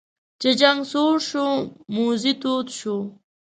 [0.41, 1.47] چې جنګ سوړ شو
[1.95, 2.97] موذي تود شو.